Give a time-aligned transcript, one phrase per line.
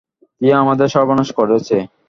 [0.41, 1.75] কেউ আমাদের সর্বনাশ করেছে।